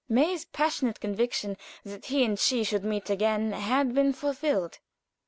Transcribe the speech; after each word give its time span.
May's 0.09 0.45
passionate 0.45 0.99
conviction 0.99 1.57
that 1.83 2.05
he 2.05 2.25
and 2.25 2.39
she 2.39 2.63
should 2.63 2.83
meet 2.83 3.11
again 3.11 3.51
had 3.51 3.93
been 3.93 4.13
fulfilled. 4.13 4.79